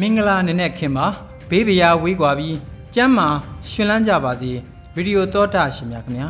[0.00, 1.06] မင်္ဂလာနံနက်ခင်ပါ
[1.50, 2.56] ဘေးပရာဝေးကွာပြီး
[2.94, 3.28] ကျမ်းမာ
[3.70, 4.52] ရှင်လန်းကြပါစေ
[4.94, 6.28] ဗီဒီယိုသောတာရှင်များခင်ဗျာ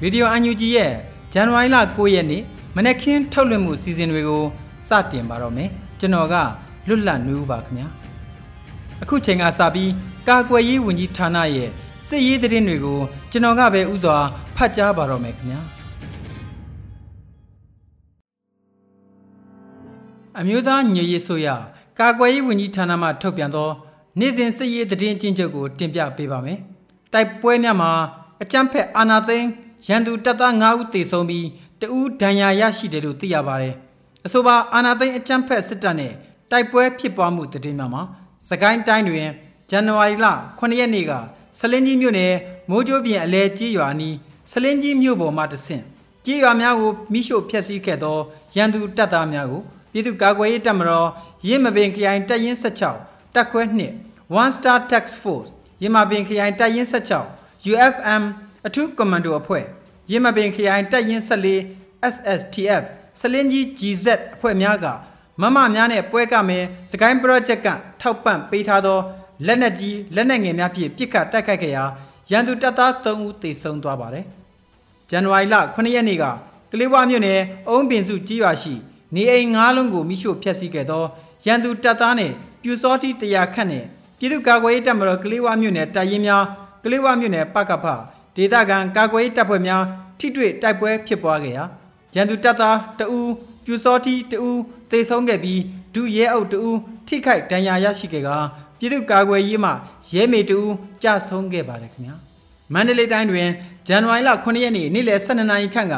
[0.00, 0.92] ဗီဒီယိုအန်ယူဂျီရဲ့
[1.32, 2.42] ဇန်နဝါရီလ9ရက်နေ့
[2.76, 4.44] မနက်ခင်းထုတ်လွှင့်မှုစီစဉ်တွေကို
[4.88, 5.68] စတင်ပါတော့မယ်
[6.00, 6.34] ကျွန်တော်က
[6.88, 7.88] လွတ်လပ်နေဦးပါခင်ဗျာ
[9.02, 9.92] အခုချိန်ကစပြီး
[10.28, 11.68] ကာကွယ်ရေးဝန်ကြီးဌာနရဲ့
[12.06, 12.98] စစ်ရေးသတင်းတွေကို
[13.30, 14.18] ကျွန်တော်ကပဲဥစွာ
[14.56, 15.60] ဖတ်ကြားပါတော့မယ်ခင်ဗျာ
[20.38, 21.48] အမျိုးသားညီရေးဆိုရ
[22.00, 23.68] ကာကွယ်ရေးဝန်ကြီးဌာနမှထုတ်ပြန်သော
[24.18, 26.58] နေ့စဉ်စစ်ရေးသတင်းအကျဉ်းချုပ်ကိုတင်ပြပေးပါမယ်။
[27.12, 27.90] တိုက်ပွဲများမှာ
[28.42, 29.48] အကြမ်းဖက်အာဏာသိမ်း
[29.88, 31.46] ရန်သူတပ်သား9ဦးသေဆုံးပြီး
[31.80, 33.74] တဦးဒဏ်ရာရရှိတယ်လို့သိရပါတယ်။
[34.26, 36.12] အဆိုပါအာဏာသိမ်းအကြမ်းဖက်စစ်တပ်နဲ့
[36.50, 38.02] တိုက်ပွဲဖြစ်ပွားမှုသတင်းများမှာ
[38.48, 39.28] စကိုင်းတိုင်းတွင်
[39.70, 40.26] ဇန်နဝါရီလ
[40.58, 41.12] 9ရက်နေ့က
[41.58, 42.34] ဆလင်းကြီးမြို့နယ်
[42.70, 44.14] မိုးကြိုးပြင်အလဲကြီးရွာနီး
[44.50, 45.82] ဆလင်းကြီးမြို့ပေါ်မှတဆင့်
[46.24, 48.16] ကြီးရွာများကိုမိရှို့ဖျက်ဆီးခဲ့သော
[48.56, 51.08] ရန်သူတပ်သားများကို ပြည်သူ့ကာကွယ်ရေးတပ်မတော်
[51.46, 52.58] ရင်းမပင်ခရိုင်တပ်ရင်း
[52.94, 53.62] 16တပ်ခွဲ
[54.00, 55.50] 2 One Star Task Force
[55.82, 56.88] ရင်းမပင်ခရိုင်တပ်ရင်း
[57.32, 58.22] 16 UFM
[58.66, 59.64] အထူးကွန်မန်ဒိုအဖွဲ့
[60.10, 62.82] ရင်းမပင်ခရိုင်တပ်ရင်း14 SSTF
[63.20, 64.86] စလင်းကြီး GZ အဖွဲ့များက
[65.40, 67.68] မမများနဲ့ပွဲကမယ်စကိုင်း project က
[68.00, 68.98] ထောက်ပံ့ပေးထားသော
[69.46, 71.84] လက်နက်ကြီးလက်နက်ငယ်များဖြင့်ပစ်ခတ်တိုက်ခိုက်ခဲ့ရာ
[72.30, 74.24] ရန်သူတပ်သား3ဦးသေဆုံးသွားပါတယ်။
[75.10, 76.24] ဇန်နဝါရီလ9ရက်နေ့က
[76.72, 78.74] ကလေးဝါမြို့နယ်အုံးပင်စုကြီးရွာရှိ
[79.14, 81.04] နေအိမ်၅လုံးကိုမိရှို့ဖျက်ဆီးခဲ့သော
[81.46, 82.32] ရန်သူတပ်သားနဲ့
[82.62, 83.84] ပြူစောတိတရာခန့်နဲ့
[84.18, 86.44] ပြည်သူ့ကာကွယ်ရေးတပ်မတော်ကလေးဝမြို့နယ်တပ်ရင်းများ
[86.84, 87.86] ကလေးဝမြို့နယ်ပကဖ
[88.36, 89.82] ဒေသခံကာကွယ်ရေးတပ်ဖွဲ့များ
[90.18, 91.64] ထိတွေ့တိုက်ပွဲဖြစ်ပွားခဲ့ရာ
[92.14, 93.30] ရန်သူတပ်သားတဦး
[93.64, 94.60] ပြူစောတိတဦး
[94.90, 95.60] သေဆုံးခဲ့ပြီး
[95.94, 96.78] ဒုရဲအုပ်တဦး
[97.08, 98.28] ထိခိုက်ဒဏ်ရာရရှိခဲ့က
[98.78, 99.70] ပြည်သူ့ကာကွယ်ရေးမှ
[100.14, 100.72] ရဲမေတဦး
[101.02, 102.16] ကြာဆုံးခဲ့ပါတယ်ခင်ဗျာ
[102.72, 103.48] မန္တလေးတိုင်းတွင်
[103.86, 105.94] ဇန်နဝါရီလ9ရက်နေ့နေ့လယ်12နာရီခန့်က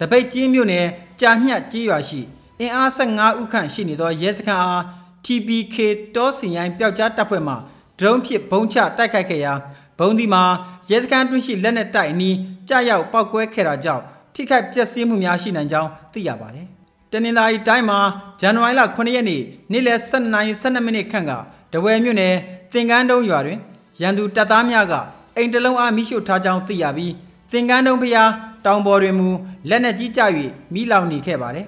[0.00, 0.86] တပိတ်ကျင်းမြို့နယ်
[1.20, 2.20] ကြာညှက်ကြီးရွာရှိ
[2.60, 4.82] အင်အား15ဦးခန့်ရှိနေသောရဲစခန်းအား
[5.24, 5.76] TPK
[6.14, 7.54] တောစင်ရိုင်းပျောက်ကြားတပ်ဖွဲ့မှ
[7.98, 9.52] ဒရုန်းဖြင့်ဘုံချတိုက်ခိုက်ခဲ့ရာ
[9.98, 10.42] ဘုံဒီမှာ
[10.90, 12.36] ရဲစခန်းတွင်းရှိလက်နက်တိုက်အနီး
[12.68, 14.02] ကြာရောက်ပောက်ကွဲခဲ့တာကြောင့်
[14.34, 16.66] ထိခိုက်ပျက်စီးမှုများရှိနိုင်ကြောင်းသိရပါတယ်။
[17.12, 17.98] တနင်္လာရီတိုင်းမှာ
[18.40, 19.42] ဇန်နဝါရီလ9ရက်နေ့
[19.72, 21.32] နေ့လယ်7:12မိနစ်ခန့်က
[21.72, 22.34] တဝယ်မြို့နယ်
[22.72, 23.58] သင်္ကန်းတုံးရွာတွင်
[24.00, 24.94] ရန်သူတပ်သားများက
[25.36, 27.12] အိမ်တလုံးအားမိရှို့ထားကြောင်းသိရပြီး
[27.52, 28.30] သင်္ကန်းတုံးဖျား
[28.64, 29.28] တောင်ပေါ်တွင်မူ
[29.68, 30.20] လက်နက်ကြီးကျ၍
[30.72, 31.66] မိလောင်နေခဲ့ပါတယ်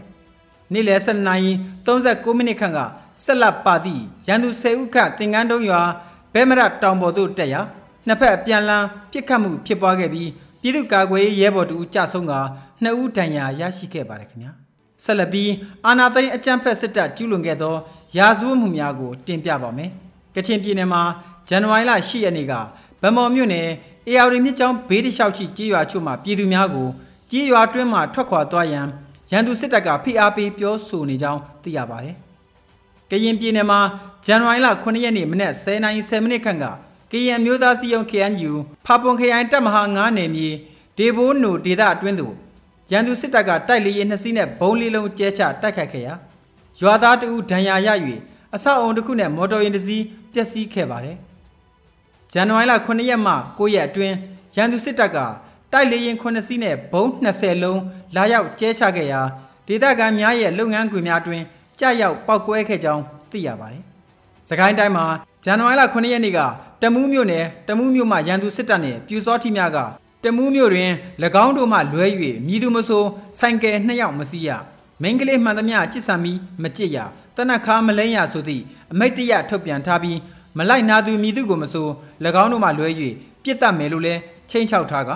[0.72, 1.52] နေ့လယ်7နာရီ
[1.86, 2.78] 39မိနစ်ခန့်က
[3.24, 5.82] ဆက်လက်ပါသည့်ရန်သူ10ဦးခန့်သင်္ကန်းတုံးရွာ
[6.32, 7.60] ဘဲမရတောင်ပေါ်သို့တက်ရာ
[8.06, 10.30] နှစ်ဖက်အပြန်လန်းပြစ်ခတ်မှုဖြစ်ပွားခဲ့ပြီး
[10.60, 12.32] ပြည်သူ့ကာကွယ်ရေးရဲဘော်တူကြဆုံးက
[12.82, 14.52] နှစ်ဦးဒဏ်ရာရရှိခဲ့ပါတယ်ခင်ဗျာ
[15.04, 15.52] ဆက်လက်ပြီး
[15.86, 17.74] အာနာသိန်းအကြမ်းဖက်စစ်တပ်ကျူးလွန်ခဲ့သော
[18.16, 19.90] ရာဇဝတ်မှုများကို တင်ပြပါမယ်
[20.34, 21.02] ကချင်ပြည်နယ်မှာ
[21.48, 22.52] ဇန်နဝါရီလ10ရက်နေ့က
[23.02, 23.68] ဗမော်မြို့နယ်
[24.06, 26.88] အေယာရီမြစ်ကျောင်းဘေးတစ်လျှောက်ရှိကြေးရွာချို့မှာပြည်သူများကို
[27.30, 28.86] ကြေးရွာတွင်းမှထွက်ခွာသွားရန်
[29.30, 32.16] ရန်သူစစ်တပ်ကဖိအားပေးပြောဆိုနေကြောင်းသိရပါတယ်။
[33.10, 33.80] ကရင်ပြည်နယ်မှာ
[34.24, 36.64] ဇန်နဝါရီလ9ရက်နေ့မနက်10:10မိနစ်ခန့်က
[37.12, 38.52] ကရင်မျိုးသားစီယုံ KNU
[38.86, 40.48] ဖာပွန်ခရိုင်တပ်မဟာ9နယ်မြေ
[40.98, 42.34] ဒေဘိုးနိုဒေသအတွင်းသို့
[42.90, 46.14] ရန်သူစစ်တပ်ကတိုက်လေရင်နှစ်စီးနဲ့ဘုံလေးလုံးကျဲချတိုက်ခိုက်ခဲ့ရာ
[46.81, 47.88] ရွာသားတဦးဒဏ်ရာရ၍
[48.54, 51.16] အဆောက်အုံတစ်ခုနဲ့မော်တော်ယာဉ်တစ်စီးပျက်စီးခဲ့ပါတယ်။
[52.32, 54.14] ဇန်နဝါရီလ9ရက်မှ9ရက်အတွင်း
[54.56, 55.19] ရန်သူစစ်တပ်က
[55.73, 57.81] တိုက်လေရင်9စီးနဲ့ဘုံ20လုံး
[58.17, 59.20] လာရောက်ကျဲချခဲ့ရာ
[59.67, 61.43] ဒေသခံများရဲ့လုပ်ငန်းခွင်များတွင်
[61.79, 63.82] ကြာရောက်ပောက်ကွဲခဲ့ကြောင်းသိရပါတယ်။
[64.49, 65.05] စကိုင်းတိုင်းမှာ
[65.44, 66.41] ဇန်နဝါရီလ9ရက်နေ့က
[66.82, 69.79] တမူးမြို့နယ်တမူးမြို့မှာရန်သူစစ်တပ်နှင့်ပြူစောတိများက
[70.25, 70.91] တမူးမြို့တွင်၎
[71.44, 72.06] င်းတို့မှလွဲ၍
[72.47, 73.05] မြည်သူမဆို
[73.38, 74.50] ဆိုင်ကယ်နှစ်ယောက်မစီးရ
[75.03, 76.32] မိန်းကလေးမှန်သမျှကြစ်ဆံမီ
[76.62, 76.99] မကြစ်ရ
[77.37, 78.62] တနခါမလိမ့်ရဆိုသည့်
[78.93, 80.19] အမိတ်တရထုတ်ပြန်ထားပြီး
[80.59, 81.88] မလိုက်နာသူမြည်သူကိုမဆို၎
[82.43, 82.88] င်းတို့မှလွဲ၍
[83.43, 84.15] ပြစ်တတ်မယ်လို့လဲ
[84.50, 85.11] ချိန်ချောက်ထားက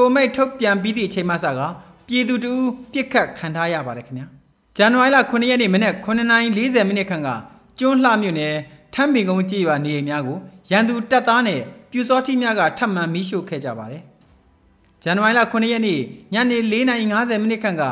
[0.00, 1.60] ထိုမိတ်ထုတ်ပြန်ပြီးသည့်အချိန်မှစက
[2.06, 2.52] ပြည်သူတူ
[2.92, 4.26] ပြစ်ခတ်ခံထားရပါတယ်ခင်ဗျာ
[4.76, 7.28] ဇန်နဝါရီလ9ရက်နေ့မနက်9:40မိနစ်ခန့်က
[7.78, 8.54] ကျွန်းလှမြို့နယ်
[8.94, 10.38] ထမ်းပင်ကုန်းကြေးရွာနေအိမ်များကို
[10.70, 11.60] ရန်သူတပ်သားနဲ့
[11.90, 14.02] ပြူစောတိများကထပ်မံမီးရှို့ခဲ့ကြပါတယ်
[15.02, 16.00] ဇန်နဝါရီလ9ရက်နေ့
[16.34, 17.82] ညနေ4:50မိနစ်ခန့်က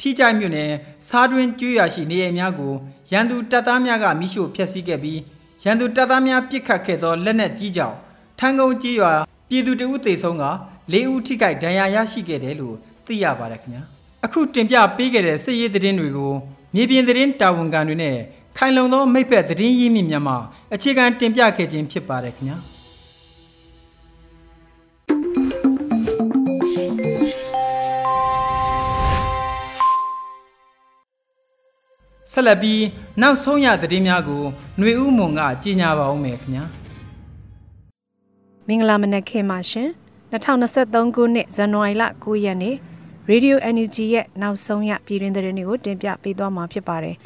[0.00, 0.70] ထိကြိုက်မြို့နယ်
[1.08, 2.72] စားတွင်ကျွော်ရှိနေအိမ်များကို
[3.12, 5.20] ရန်သူတပ်သားများကမိရှို့ဖျက်ဆီးခဲ့ပြီး
[5.64, 7.96] ရန်သူတပ်သားများပစ်ခတ်ခဲ့သောလက်နက်ကြီးကြောင့်
[8.38, 9.12] ထန်းကုန်းကြေးရွာ
[9.48, 10.44] ပြည်သူတအုပ်သေဆုံးက
[10.92, 12.76] ၄ဦးထိခိုက်ဒဏ်ရာရရှိခဲ့တယ်လို့
[13.06, 13.82] သိရပါတယ်ခင်ဗျာ
[14.24, 16.32] အခုတင်ပြပေးခဲ့တဲ့စစ်ရေးသတင်းတွေကို
[16.74, 18.16] မြေပြင်သတင်းတာဝန်ခံတွေနဲ့
[18.58, 20.34] ခိုင်လုံသောမိဖက်သတင်းရင်းမြစ်များမှ
[20.74, 22.58] အခြေခံတင်ပြခဲ့ခြင်းဖြစ်ပါတယ်ခင်ဗျာ
[32.32, 32.82] ဆက်လက်ပြီး
[33.22, 34.42] နောက်ဆုံးရသတင်းများကို
[34.78, 36.64] ຫນွေဦးမွန်ကကြီးညာပါဦးမယ်ခင်ဗျာ
[38.68, 39.88] မင်္ဂလာမနက်ခင်းပါရှင်
[40.34, 42.76] 2023ခုနှစ်ဇန်နဝါရီလ9ရက်နေ့
[43.30, 47.16] Radio NUG ရဲ့နောက်ဆုံးရပြည်တွင်းသတင်းတွေကိုတင်ပြပေးသွားမှာဖြစ်ပါတယ်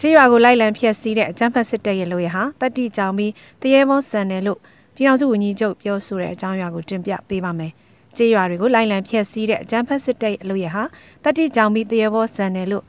[0.00, 3.32] ကြေးရွာကိုလိုက်လံဖျက်ဆီးတဲ့အကြမ်းဖက်စစ်တပ်ရဲ့လုပ်ရဟာတတိကြောင်ပြီး
[3.62, 4.58] တရေဘောဆန်တယ်လို့
[4.94, 7.72] ပြည်ထောင်စုဝန်ကြီးချုပ်ပြောဆိုတဲ့အကြောင်းအရာကိုတင်ပြပေးပါမယ်။
[8.16, 10.82] ကြေးရွာတွေကိုလိုက်လံဖျက်ဆီးတဲ့အကြမ်းဖက်စစ်တပ်ရဲ့လုပ်ရဟာ
[11.24, 12.84] တတိကြောင်ပြီးတရေဘောဆန်တယ်လို့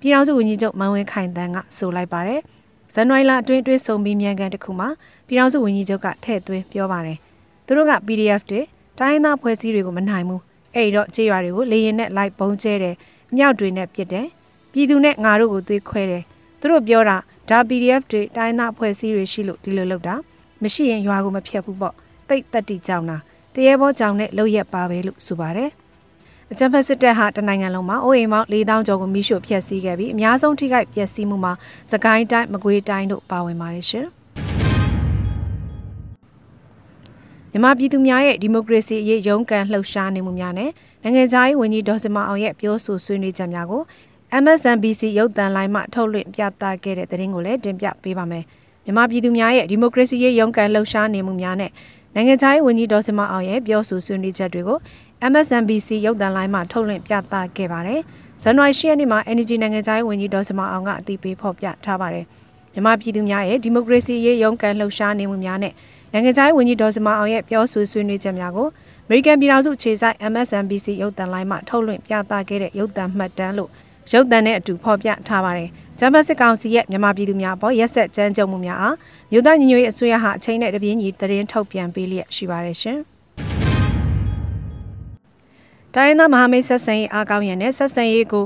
[0.00, 2.40] ပြည်ထောင်စုဝန်ကြီးချုပ်မန်ဝင်းခိုင်တန်းကဆိုလိုက်ပါတယ်။
[2.94, 4.88] ဇန်နဝါရီလအတွင်းတွဲဆုံပြီးမြန်ကန်တစ်ခုမှာ
[5.26, 7.18] ပြည်ထောင်စုဝန်ကြီးချုပ်ကထည့်သွင်းပြောပါတယ်။
[7.66, 8.60] သူတို့က PDF တွေ
[8.98, 10.40] တိုင်းသားဖွဲ့စည်းတွေကိုမနိုင်ဘူး။
[10.76, 12.94] အဲ့တော့ကြေးရွာတွေကိုလေရင်နဲ့လိုက်ပုံကျဲတယ်။
[13.30, 14.26] အမြောက်တွေနဲ့ပစ်တယ်။
[14.72, 16.22] ပြည်သူနဲ့ငါတို့ကိုသွေးခွဲတယ်။
[16.60, 17.16] သူတို့ပြောတာ
[17.48, 20.14] ဒါ PDF တွေတိုင်းသားဖွဲ့စည်းတွေရှိလို့ဒီလိုလုပ်တာ
[20.62, 21.94] မရှိရင်ရွာကိုမဖျက်ဘူးပေါ့။
[22.28, 23.16] တိတ်တက်တီကြောင်တာ
[23.54, 25.70] တရေဘောကြောင်နဲ့လှုပ်ရက်ပါပဲလို့ဆိုပါတယ်။
[26.52, 31.52] အကြံဖက်စစ်တပ်ဟာတနိုင်ငံလုံးမှာအိုးအိမ်ပေါင်း4000ကျော်ကိုမိရှို့ဖျက်ဆီးခဲ့ပြီးအများဆုံးထိခိုက်ပျက်စီးမှုမှာ
[31.92, 34.06] စကိုင်းတိုင်းမကွေးတိုင်းတို့ပါဝင်ပါတယ်ရှင်။
[37.52, 40.70] မြန်မာပြည်သူများရဲ့ဒီမိုကရေစီအရေးရုန်းကန်လှုပ်ရှားနေမှုများနဲ့
[41.02, 43.82] နိုင်ငံခြားရေးဝန်ကြီးဒေါ်စင်မအောင်ရဲ့ပြောဆိုဆွေးနွေးချက်များကို
[44.42, 48.44] MSNBC ရုပ်သံလိုင်းမှထုတ်လွှင့်ပြသခဲ့တဲ့သတင်းကိုလည်းတင်ပြပေးပါမယ်။
[48.84, 51.70] မြန်မာပြည်သူများရဲ့ဒီမိုကရေစီရေးရုန်းကန်လှုပ်ရှားနေမှုများနဲ့
[52.14, 54.78] နိုင်ငံခြားရေးဝန်ကြီးဒေါ်စင်မအောင်ရဲ့ပြောဆိုဆွေးနွေးချက်တွေကို
[55.28, 58.00] MSNBC ရုပ်သံလိုင်းမှထုတ်လွှင့်ပြသခဲ့ပါတယ်။
[58.42, 62.24] ဇန်နဝါရီ10ရက်နေ့မှာ Energy နိုင်ငံခြားရေးဝန်ကြီးဒေါ်စင်မအောင်ကအသိပေးဖော်ပြထားပါတယ်။
[62.72, 65.72] မြန်မာပြည်သူများရဲ့ဒီမိုကရေစီရေးရုန်းကန်လှုပ်ရှားနေမှုများနဲ့
[66.12, 68.68] နိုင်ငံခြားရေးဝန်ကြီးဒေါ်စမအောင်ရဲ့ပြောဆိုဆွေးနွေးချက်များကို
[69.06, 73.70] American ပြည်ထောင်စုခြေဆိုင် MSNBC ရုပ်သံလိုင်းမှထုတ်လွှင့်ပြသခဲ့တဲ့ရုပ်သံမှတ်တမ်းလို့
[74.12, 75.68] ရုပ်သံနဲ့အတူဖော်ပြထားပါတယ်။
[75.98, 78.96] ဂျမတ်စစ်ကောင်စီရဲ့မြန်မာပြည်သူများပေါ်ရက်ဆက်ကြမ်းကြုတ်မှုများအား
[79.32, 83.00] မြို့သားညီညွတ်ရေးအစိုးရဟာအချိန်နဲ့တပြေးညီသတင်းထုတ်ပြန်ပေးလျက်ရှိပါတယ်ရှင်။
[85.96, 88.44] တိုင်းသားမဟာမိတ်ဆက်ဆံရေးအားကောင်းရန်နဲ့ဆက်ဆံရေးကို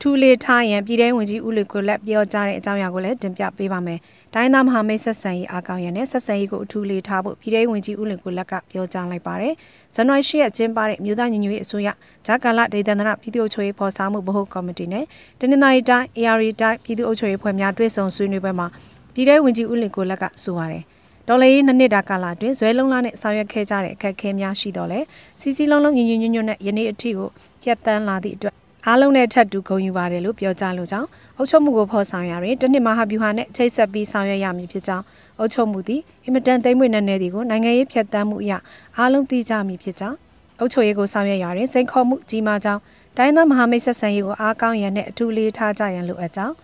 [0.00, 3.98] ထူလေထားရန်ပြည်ထောင်ဝင်ကြီးဦးလွေကိုလက်ပြောကြားတဲ့အကြောင်းအရာကိုလည်းတင်ပြပေးပါမယ်။
[4.34, 9.54] တိုင်းသားမဟာမိတ်ဆက်ဆံရေးအားကောင်းရန်နဲ့ဆက်ဆံရေးကိုအထူးလေထားဖို့ပြည်ထောင်ဝင်ကြီးဦးလွေကိုလက်ကပြောကြားလိုက်ပါတယ်။
[9.94, 11.88] ဇန်နဝါရီ၈ရက်ကျင်းပတဲ့မြို့သားညီညွတ်ရေးအစိုးရ
[12.26, 15.04] ဂျာကာလဒေသန္တရပြည်သူ့အုပ်ချုပ်ရေးဖော်ဆောင်မှုဗဟိုကော်မတီနဲ့
[15.40, 18.66] တနင်္သာရီတိုင်း AR တိုင်းပြည်သူ့အုပ်ချုပ်ရေးဖွဲ့များတွဲဆုံဆွေးနွေးပွဲမှာ
[19.14, 20.84] ပြည်ထောင်ဝင်ကြီးဦးလွေကိုလက်ကဆိုပါတယ်။
[21.28, 25.00] တော်လေးနှစ်နှစ်တာကာလအတွင်းဇွဲလုံးလားနဲ့ဆောင်ရွက်ခဲ့ကြတဲ့အခက်အခဲများရှိတော့လဲ
[25.40, 27.28] စီစီလုံးလုံးညီညီညွတ်ညွတ်နဲ့ယနေ့အထိကို
[27.62, 28.54] ပြတ်တန်းလာသည့်အတွက်
[28.86, 35.04] အားလုံးနဲ့ထပ်တူဂုဏ်ယူပါတယ်လို့ပြောကြားလိုကြောင်းအုပ်ချုပ်မှုကိုဖော်ဆောင်ရရင်တနှစ်မဟာဗျူဟာနဲ့ချိတ်ဆက်ပြီးဆောင်ရွက်ရမည်ဖြစ်ကြောင်း
[35.38, 38.52] အုပ်ချုပ်မှုသည်အင်မတန်သိမ်းမွေ့နေနေသည်ကိုနိုင်ငံရေးဖြတ်တန်းမှုအရ
[38.96, 40.16] အားလုံးသိကြမည်ဖြစ်ကြောင်း
[40.60, 42.80] အုပ်ချုပ်ရေးကိုဆောင်ရွက်ရရင်စိန်ခေါ်မှုကြီးမားကြောင်း
[43.16, 46.54] တိုင်းသားမဟာမိတ်ဆက်ဆံရေးကိုအားကောင်းရန်နဲ့အထူးလေးထားကြရန်လိုအပ်ကြောင်း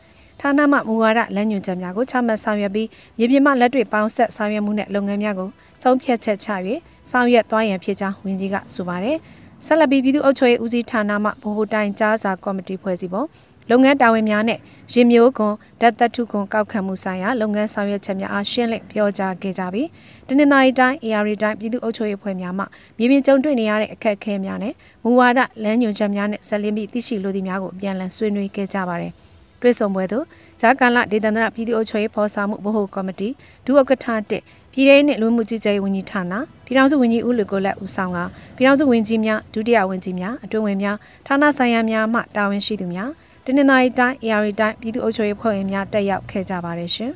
[0.40, 5.49] ဌာနမှမူဝါဒလမ်းညွှန်ချက်များကိုချမှတ်ဆောင်ရွက်ပြီးမြေပြင်မှလက်တွေ့ပေါင်းဆက်ဆောင်ရွက်မှုနဲ့လုပ်ငန်းများကို
[5.82, 6.49] ဆုံးဖြတ်ချက်ချ၍
[7.11, 9.16] ဆောင်ရွက်သွားရန်ဖြစ်ကြောင်းဝန်ကြီးကဆိုပါတယ်။
[9.66, 13.25] ဆက်လက်ပြီးပြည်သူ့အုပ်ချုပ်ရေးဦးစီးဌာနမှဗဟိုတိုင်ကြားစာကော်မတီဖွဲ့စည်းပုံ
[13.70, 14.59] လုပ်ငန်းတာဝန်များနဲ့
[14.92, 19.88] ရင်မျိုးကွန်ဓာတ်သက်ထုကွန်ကောက်ခံမှုဆိုင်ရာလုပ်ငန်းဆောင်ရွက်ချက်များအားရှင်းလင်းပြောကြားခဲ့ကြပြီး
[20.28, 22.64] တနင်္သာရီတိုင်း AR တိုင်းပြည်သူ့အုပ်ချုပ်ရေးဖွဲ့များမှ
[22.99, 29.14] မြေပြင်ကြုံတွေ့နေရတဲ့အခက်အခဲများနဲ့မူဝါဒလမ်းညွှန်ချက်များနဲ့ဆက်လင်းပြီးသိရှိလိုသည့်များကိုအပြန်အလှန်ဆွေးနွေးခဲ့ကြပါတယ်။
[29.61, 30.25] တွဲဆုံပွဲသို့
[30.61, 33.29] ဂျာကန်လဒေသန္တရပြည်သူ့အုပ်ချုပ်ရေးဖော်ဆောင်မှုဗဟိုကော်မတီ
[33.67, 38.19] ဒုဥက္ကဋ္ဌတစ်ပြည်ထောင်နှင့်လူမှုကြီးကြပ်ရေးဝန်ကြီးဌာနပြည်ထောင်စုဝန်ကြီးဦးလူကိုလက်ဦးဆောင်က
[38.57, 43.11] ပြည်ထောင်စုဝန်ကြီးများဒုတိယဝန်ကြီးများအတွင်းဝန်များဌာနဆိုင်ရာများမှတာဝန်ရှိသူများ
[43.45, 47.12] တနင်္သာရီတိုင်း AR တိုင်းပြည်သူ့အုပ်ချုပ်ရေးဖွဲ့ဝင်များတက်ရောက်ခဲ့ကြပါတယ်ရှင်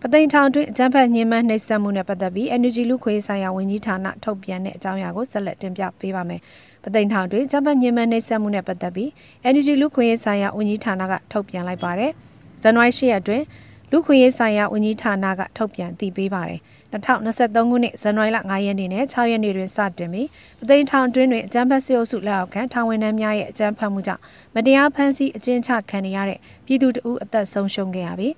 [0.00, 6.40] ပသိမ်ထောင်တွင်အကြမ်းဖက်ညှဉ်းပန်းနှိပ်စက်မှုနဲ့ပတ်သက်ပြီး Energy လူခွေးဆိုင်ရာဝန်ကြီးဌာနထုတ်ပြန်တဲ့အကြောင်းအရာကိုဆက်လက်တင်ပြပေးပါမယ်။
[6.84, 9.08] ပသိမ်ထောင်တွင်အကြမ်းဖက်ညှဉ်းပန်းနှိပ်စက်မှုနဲ့ပတ်သက်ပြီး
[9.48, 12.12] Energy လူခွေးဆိုင်ရာဝန်ကြီးဌာနကထုတ်ပြန်လိုက်ပါတယ်။
[12.62, 13.42] ဇန်နဝါရီ10ရက်တွင်
[13.90, 16.60] လူခွင့်ရေးဆိုင်ရာဝန်ကြီးဌာနကထုတ်ပြန်တည်ပေးပါတယ်
[16.92, 20.28] 2023ခုနှစ်ဇန်နဝါရီလ9ရက်နေ့နဲ့6ရက်နေ့တွင်စတင်ပြီး
[20.60, 24.22] ပသိမ်ထောင်အတွင်းတွင်အကြမ်းဖက်စစ်အုပ်စုလက်အောက်ခံထောင်ဝင်နှန်းများရဲ့အကြမ်းဖက်မှုကြောင့်
[24.54, 28.32] မတရားဖမ်းဆီးအကျဉ်းချခံနေရတဲ့ပြည်သူတအုပ်အသက်ဆုံးရှုံးခဲ့ရပြီး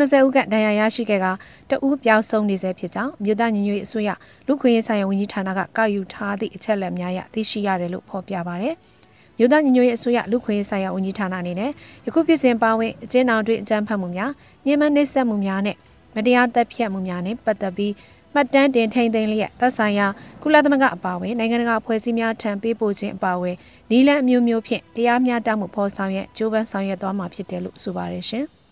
[0.00, 1.26] 80ဦးခန့်ဒဏ်ရာရရှိခဲ့က
[1.70, 4.10] တဦးပြောင်းဆုံးနေဆဲဖြစ်ကြောင်းမြို့သားညီညွတ်ရေးအစိုးရ
[4.46, 8.68] လူခွင့်ရေးဆိုင်ရာဝန်ကြီးဌာနကကောက်ယူထားသည့်အချက်အလက်များအရသိရှိရတယ်လို့ဖော်ပြပါဗျ။
[9.38, 11.70] မြို့သားညီညွတ်ရေးအစိုးရလူခွင့်ရေးဆိုင်ရာဝန်ကြီးဌာနအနေနဲ့
[12.06, 14.30] ယခုပြည်စင်ပါဝင်အကျဉ်းထောင်တွင်အကြမ်းဖက်မှုများ
[14.66, 15.76] ညှဉ်းပန်းနှိပ်စက်မှုများနဲ့
[16.14, 17.92] မတရားတပ်ဖြတ်မှုများနဲ့ပတ်သက်ပြီး
[18.34, 20.06] မှတ်တမ်းတင်ထိန်သိမ်းလျက်သက်ဆိုင်ရာ
[20.42, 23.56] ကုလသမဂ္ဂအပါအဝင်နိုင်ငံတကာအဖွဲ့အစည်းများထံပေးပို့ခြင်းအပါအဝင်
[23.90, 28.46] နီလန်အမျိုးမျိုးဖြင့်တရားမျှတမှုဖော်ဆောင်ရွက်ကြိုးပမ်းဆောင်ရွက်သွားမှာဖြစ်တယ်လို့ဆိုပါတယ်ရှင်။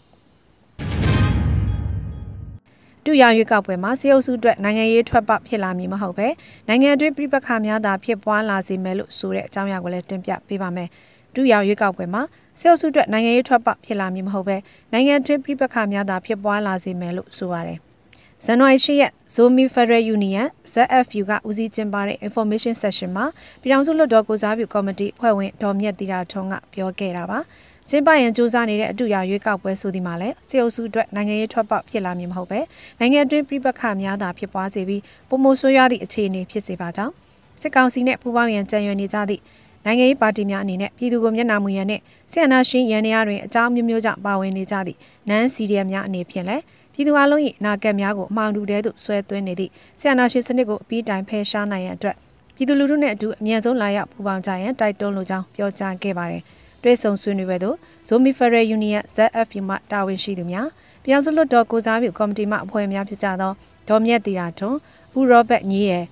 [3.04, 6.28] တူရရွေးကောက်ပွဲမှာစေအုပ်စုအတွက်နိုင်ငံရေးထွက်ပေါက်ဖြစ်လာမည်မဟုတ်ပဲ
[6.68, 10.88] နိုင်ငံအတွင်းပြပခါများသာဖြစ်ပွားလာစေမယ်လို့ဆိုတဲ့အကြောင်းအရာကိုလည်းတင်ပြပေးပါမယ်။
[11.34, 12.22] တူရရွေးကောက်ပွဲမှာ
[12.58, 14.56] စေအုပ်စုအတွက်နိုင်ငံရေးထွက်ပေါက်ဖြစ်လာမည်မဟုတ်ပဲ
[14.92, 17.78] နိုင်ငံအတွင်းပြပခါများသာဖြစ်ပွားလာစေမယ်လို့ဆိုပါတယ်။
[18.44, 23.26] ဇန်နဝါရီ၈ရက် Zomi Federal Union ZFU ကဦးစီးကျင်းပတဲ့ information session မှာ
[23.60, 27.38] ပြည်ထောင်စုလွှတ်တော်ကိုစားပြုကော်မတီဖွဲ့ဝင်ဒေါ်မြတ်တီတာထွန်းကပြောခဲ့တာပါ။
[27.92, 32.60] ကျင်းပရန်စူးစမ်းနေတဲ့အတူရရွေးကောက်ပွဲဆိုဒီမှာလည်းစေအုပ်စုအတွက်နိုင်ငံရေးထွက်ပေါက်ဖြစ်လာမည်မဟုတ်ပဲ
[32.98, 37.12] နိုင်ငံအတွင်းပြပခများသာဖြစ်ပွားစေပြီးပုံမိုဆွေးရသည့်အခြေအနေဖြစ်စေပါကြောင်း
[37.60, 39.42] စစ်ကောင်စီနဲ့ပူးပေါင်းရန်ကြံရွယ်နေကြသည့်
[39.84, 49.70] နိုင်ငံရေးပါတီများအနေနဲ့ပြည်သူကိုမျက်နှာမူရန်နဲ့ဆီယနာရှင်ရန်နေရတွင်အကြောင်းမျိုးမျိုးကြောင့်ပါဝင်နေကြသည့်နန်းစီရီယမ်များအနေဖြင့်လည်းပြည်သူအလုံး၏နာကက်များကိုအမှောင်တူတဲသို့ဆွဲသွင်းနေသည့်
[50.00, 52.16] ဆီယနာရှင်စနစ်ကိုအပြီးတိုင်ဖယ်ရှားနိုင်ရန်အတွက်
[52.54, 56.44] ပြည်သူလူထုနဲ့အတူအမြန်ဆုံးလာရောက်ပူးပေါင်းကြရန်တိုက်တွန်းလိုကြောင်းပြောကြားခဲ့ပါတယ်။
[56.82, 57.76] တွဲဆုံဆွေးနွေးပွဲသို့
[58.08, 60.68] Zomi Federal Union ZFU မှတာဝန်ရှိသူများ
[61.02, 63.52] ပြည်အောင်စုလွှတ်တော်ကိုစားပြုကော်မတီမှအဖွဲ့များဖြစ်ကြသော
[63.88, 64.78] ဒေါ်မြတ်တီရာထွန်း
[65.18, 66.04] ဦးရောဘတ်ညီရယ်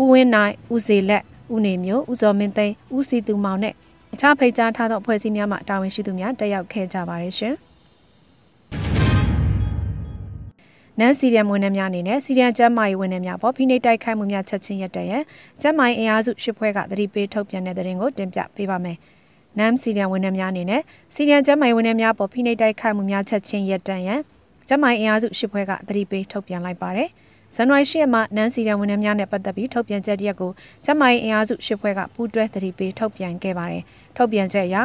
[0.00, 1.22] ဦးဝင်းနိုင်ဦးစေလက်
[1.54, 3.74] ဦးနေမျိုးဦးစောမင်းသိန်းဦးစီသူမောင်နဲ့
[4.14, 7.54] အခြားဖိတ်ကြားထားသောအဖွဲ့အစည်းများမှတာဝန်ရှိသူများတက်ရောက်ခဲ့ကြပါတယ်ရှင်
[11.00, 15.22] နန်စီရီယမ်ဝန်ထမ်းများအနေနဲ့စီရီယမ်ကျမ်းမာရေးဝန်ထမ်းများပေါ်ဖိနှိပ်တိုက်ခိုက်မှုများချက်ချင်းရပ်တန့်ရန်
[15.62, 18.98] ကျမ်းမာရေးအင်အားစုရှစ်ဖွဲ့ကသတိပေးထုတ်ပြန်တဲ့သတင်းကိုတင်ပြပေးပါမယ်။
[19.58, 20.82] နမ်စီရီယန်ဝန်ထမ်းများအနေနဲ့
[21.14, 24.20] စီရီယန်ကျန်းမာရေးဝန်ထမ်းများပေါ်ဖိနှိပ်တိုက်ခိုက်မှုများချက်ချင်းရပ်တန့်ရန်
[24.68, 27.08] ကျန်းမာရေးအင်အားစုရှစ်ဖွဲ့ကသတိပေးထုတ်ပြန်လိုက်ပါတယ်။
[27.54, 30.50] ဇန်နဝါရီ၈ရက်မှာနန်စီရီယန်ဝန်ထမ်းများနဲ့ပတ်သက်ပြီးထုတ်ပြန်ချက်တရက်ကို
[30.84, 33.82] ကျန်းမာရေးအင်အားစုရှစ်ဖွဲ့ကပူးတွဲသတိပေးထုတ်ပြန်ခဲ့ပါတယ်။
[34.16, 34.76] ထုတ်ပြန်ချက်အရ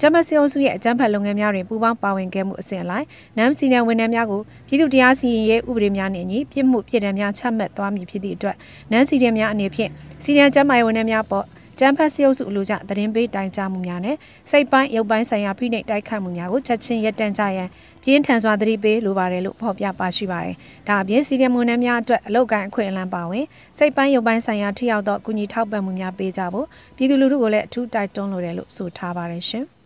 [0.00, 3.06] ကျမစီအုပ်စုရဲ့အကြမ်းဖက်လုပ်ငန်းများတွင်ပူးပေါင်းပါဝင်ခဲ့မှုအစဉ်အလိုက်
[3.38, 8.56] နမ်စီနန်ဝန်ထမ်းများကိုပြည်သူတရားစီရင်ရေးဥပဒေများနှင့်အညီပြစ်မှုပြည်ဒဏ်များချမှတ်သွားမည်ဖြစ်သည့်အတွက်
[8.92, 9.90] နမ်စီရန်များအနေဖြင့်
[10.22, 11.46] စီရန်ကျမ်းမာရေးဝန်ထမ်းများပေါ်
[11.78, 14.16] ကျန်းဖတ်စရုပ်စုအလိုကြသတင်းပေးတိုင်ကြားမှုများနဲ့
[14.50, 17.68] စိတ်ပိုင်းရုပ်ပိုင်းဆိုင်ရာဖိနှိပ်တိုက်ခိုက်မှုများကိုချက်ချင်းရပ်တန့်ကြရန်
[18.02, 20.56] ပြင်းထန်စွာသတိပေးလိုပါတယ်လို့ဖော်ပြပါရှိပါတယ်။
[20.88, 23.44] ဒါအပြင်စီရီယံမွန်နှမ်းများအတွက်အလောက်ကိုင်းအခွင့်အလမ်းပါဝင်
[23.78, 29.66] စိတ်ပိုင်းရုပ်ပိုင်းဆိုင်ရာထိရောက်သောအကူအညီထောက်ပံ့မှုများပေးကြဖို့ပြည်သူလူထုကိုလည်းအထူးတိုက်တွန်းလိုတယ်လို့ဆိုထားပါတယ်ရှင်။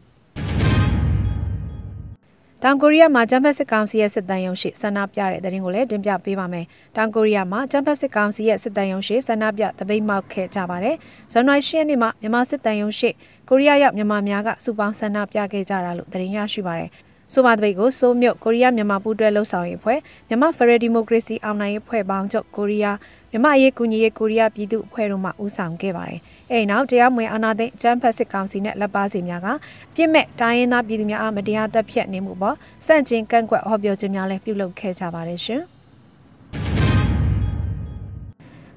[2.63, 10.97] တောင်ကိုရီးယားမှာဂျမ်ဘတ်စစ်ကောင်စီရဲ့စစ်တမ်းရုံးရှိဆန္ဒပြတဲ့တဲ့ရင်ကိုလည်းတင်ပြပေးပါမယ်။တောင်ကိုရီးယားမှာဂျမ်ဘတ်စစ်ကောင်စီရဲ့စစ်တမ်းရုံးရှိဆန္ဒပြတပိတ်မောက်ခဲ့ကြပါတယ်။
[11.33, 13.11] ဇန်နဝါရီ10ရက်နေ့မှာမြန်မာစစ်တမ်းရုံးရှိ
[13.49, 16.91] ကိုရီးယားရောက်မြန်မာများကစုပေါင်းဆန္ဒပြခဲ့ကြတာလို့သတင်းရရှိပါတယ်။
[17.33, 19.99] ဆိုပါတပိတ်ကိုစိုးမြုပ်ကိုရီးယားမြန်မာပူးတွဲလှုပ်ဆောင်ရေးအဖွဲ့
[20.29, 22.97] မြန်မာဖရယ်ဒီမိုကရေစီအောင်နိုင်ရေးအဖွဲ့ပေါင်းချုပ်ကိုရီးယား
[23.31, 29.49] မြန်မာရေးကူညီရေးကိုရီးယားပြည်သူ့အဖွဲ့တို့မှဦးဆောင်ခဲ့ပါတယ်။ အဲဒီနောက်တရားမဝင်အာဏာသိမ်းကျန်းဖက်စစ်ကောင်စီနဲ့လက်ပါစီများက
[29.95, 35.62] ပြစ်မဲ့တိုင်းရင်းသားပြည်သူများအားမတရားတပ်ဖြတ်နေမှုပေါ်စန့်ကျင်ကန့်ကွက်ဟောပြောခြင်းများလည်းပြုလုပ်ခဲ့ကြပါတယ်ရှင်။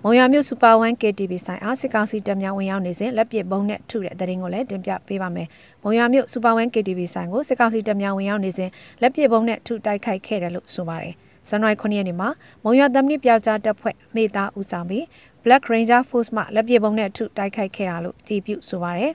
[0.04, 5.48] မုံရမြို့စူပါ1 KTV ဆိုင်အားစစ်ကောင်စီတပ်များဝင်ရောက်နေစဉ်လက်ပစ်ဘုံနဲ့ထုတဲ့တဲ့ရင်ကိုလည်းတင်ပြပေးပါမယ်။
[5.84, 8.70] မုံရမြို့စူပါ1 KTV ဆိုင်ကိုစစ်ကောင်စီတပ်များဝင်ရောက်နေစဉ်
[9.02, 11.16] လက်ပစ်ဘုံနဲ့ထုတိုက်ခိုက်ခဲ့တယ်လို့ဆိုပါတယ်။
[11.50, 12.30] ဇန်နဝါရီ9ရက်နေ့မှာ
[12.64, 15.04] မုံရသမနစ်ပြောက်ကြားတပ်ဖွဲ့မေသားဦးဆောင်ပြီး
[15.46, 19.14] Black Ranger Force မှလက်ပြေပုံနဲ့အထုတိုက်ခိုက်ခဲ့တာလို့တည်ပြုဆိုပါရယ်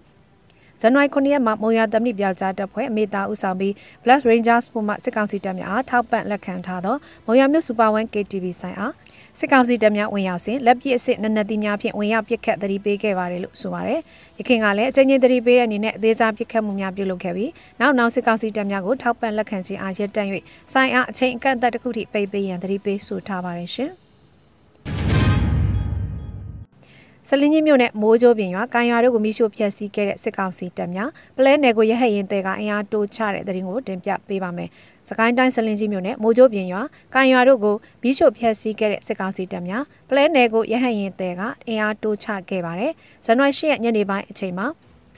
[0.80, 3.72] ဇန်နဝါရီ9ရက်မှာမုံရသမနစ်ပြောက်ကြားတပ်ဖွဲ့မေသားဦးဆောင်ပြီး
[4.04, 8.92] Black Rangers Force မှစစ်ကောင်စီတပ်များအားထောက်ပံ့လက်ခံထားသောမုံရမြို့ Super 1 KTV ဆိုင်အား
[9.38, 14.00] စစ်ကောင်စီတပ်များဝင်ရောက်စဉ်လက်ပစ်အစ်နနတိများဖြင့်ဝင်ရောက်ပစ်ခတ်သတိပေးခဲ့ပါတယ်လို့ဆိုပါတယ်။
[14.38, 17.50] ရခိုင်ကလည်းအကြိမ်ကြိမ်သတိပေးတဲ့အနေနဲ့အသေးစားပစ်ခတ်မှုများပြုလုပ်ခဲ့ပြီး
[17.80, 20.28] နောက်နောက်စစ်ကောင်စီတပ်များကိုထောက်ပံ့လက်ခံခြင်းအားရပ်တန့်၍
[20.72, 23.92] ဆိုင်အားအချိန်အကန့်အသတ်တစ်ခုထိပိတ်ပေးရန်သတိပေးဆိုထားပါတယ်ရှင်။
[27.28, 34.68] ဆလင်းကြီးမြို့နယ်မိုးကြိုးပြင်ရွာကန်ရွာတို့ကိုမိရှို့ဖျက်ဆီးခဲ့တဲ့စစ်ကောင်စီတပ်များပလဲနယ်ကိုရဟတ်ရင်တဲကအင်အားတိုးချတဲ့တဲ့ရင်ကိုတင်ပြပေးပါမယ်။
[35.08, 36.82] စကိုင်းတိုင်းဆလင်းကြီးမြို့နယ်မိုးကြိုးပြင်ရွာ
[37.14, 42.92] ကန်ရွာတို့ကိုမိရှို့ဖျက်ဆီးခဲ့တဲ့စစ်ကောင်စီတပ်များပလဲနယ်ကိုရဟတ်ရင်တဲကအင်အားတိုးချခဲ့ပါတယ်။
[43.24, 44.66] ဇန်နဝါရီ၈ရက်ညနေပိုင်းအချိန်မှာ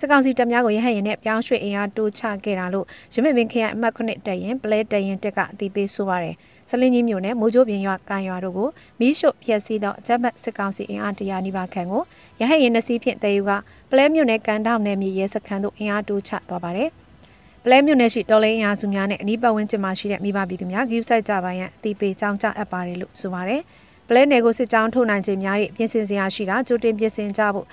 [0.00, 6.36] စစ်ကောင်စီတပ်များကိုရဟတ်ရင်နဲ့ပြောင်းရွှေ့အင်အားတိုးချခဲ့တာလို့ရမပင်ခရိုင်အမှတ်9တပ်ရင်ပလဲတပ်ရင်တက်ကအသိပေးဆိုပါရယ်။
[6.70, 8.68] ဆလင်းကြီးမြို့နယ်မိုးကြိုးပြင်ရွာကန်ရွာတို့ကို
[9.00, 12.02] မီးရှို့ဖျက်ဆီးသောအကြမ်းဖက်စစ်ကောင်စီအင်အားတရာနီးပါးခန့်ကို
[12.40, 13.50] ရဟတ်ရင်နှစီဖြင့်တည်ယူက
[13.90, 16.88] ပလဲမြို့နယ်ကန်တောင်နယ်မြေရဲစခန်းသို့အင်အားတိုးချသွားပါတယ်။
[17.64, 23.60] ပလဲမြို့နယ်ရှိတော်လိုင်းအင်အားစုများနဲ့အနီးပတ်ဝန်းကျင်မှာရှိတဲ့မိဘပြည်သူများဂိူးဆိုင်ကြပါရန်အတိပေးကြောင်းကြအပ်ပါတယ်လို့ဆိုပါတယ်။
[24.08, 27.66] ပလဲနယ်ကိုစစ်ကြောင်းထုတ်နိုင်ခြင်းများ၏ပြင်ဆင်စရာရှိတာကြိုတင်ပြင်ဆင်ကြဖို့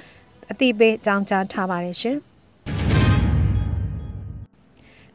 [0.52, 2.18] အတိပေးကြောင်းကြားထားပါတယ်ရှင်။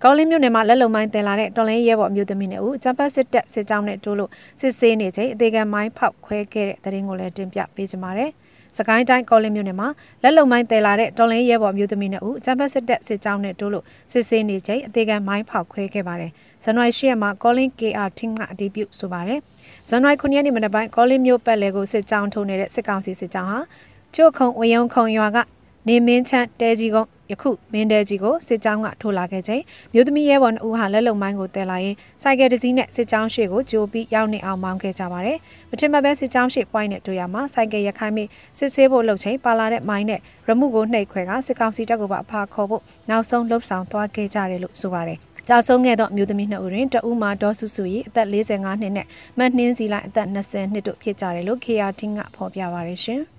[0.02, 8.31] ကောင်းလင်းမြို့နယ်မှာလက်လုံမိုင်းတင်လာတဲ့တော်လင်းရဲဘော်အမျိုးသမီးနဲ့ဦးဂျပန်စစ်တပ်စစ်ကြောင်းနဲ့တိုးလို့စစ်ဆေးနေချိန်အသေးခံမိုင်းဖောက်ခွဲခဲ့တဲ့တရင်ကိုလည်းတင်ပြပေးကြပါမယ်။
[8.78, 9.88] စကိုင်းတိုင်းကောလင်းမြို့နယ်မှာ
[10.23, 16.31] လက်လုံမိုင်းတင်လာတဲ့တော်လင်းရဲဘော်အမျိုးသမီးနဲ့ဦးဂျပန်စစ်တပ်စစ်ကြောင်းနဲ့တိုးလို့စစ်ဆေးနေချိန်အသေးခံမိုင်းဖောက်ခွဲခဲ့ပါတယ်။
[16.64, 19.40] ဇန်နဝါရီ10ရက်မှာကောလင်း KR team ကအတည်ပြုဆိုပါတယ်။
[19.88, 23.59] ဇန်နဝါရီ9ရက်နေ့မနက်ပိုင်းကောလင်းမြို့ပတ်လည်ကိုစစ်ကြောင်းထုံနေတဲ့စစ်ကောင်စီစစ်ကြောင်းဟာ
[24.14, 25.38] ချို့ခုံဝယုံခုံရွာက
[25.88, 29.62] နေမင်းချမ်းတဲကြီးကုန်း ယခုမင်းတဲကြီးကိုစစ်ကြောင်းကထိုးလာခဲ့ချိန်
[29.94, 35.38] မြို့သမီးရဲဘော်နှဦးဟာလက်လုံမိုင်းကိုတဲလာရင်စိုက်ကယ်တစ်စီးနဲ့စစ်ကြောင်းရှေ့ကိုကြိုပြီးရောက်နေအောင်မောင်းခဲ့ကြပါတယ်။
[35.70, 38.25] မထင်မှတ်ပဲစစ်ကြောင်းရှေ့ point နဲ့တွေ့ရမှာစိုက်ကယ်ရခိုင်မိ
[38.58, 45.18] စစ်ဆေးဖို့လှုပ်ချိန်ပါလာတဲ့မိုင်းနဲ့ရမှုကိုနှိပ်ခွဲကစစ်ကောင်စီတပ်ကပါအဖာခေါ်ဖို့နောက်ဆုံးလှုပ်ဆောင်သွားခဲ့ကြတယ်လို့ဆိုပါတယ်။
[45.49, 49.06] ကြာဆုံးခဲ့သောမျိုးသမီးနှစ်ဦးတွင်တဦးမှာဒေါ်စုစု၏အသက်45နှစ်နဲ့
[49.38, 53.23] မတ်နှင်းစီလိုက်အသက်20နှစ်တို့ဖြစ်ကြတယ်လို့ KR team ကဖော်ပြပါရရှင်။